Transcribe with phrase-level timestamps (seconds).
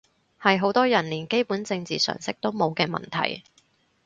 [0.41, 3.43] 係好多人連基本政治常識都冇嘅問題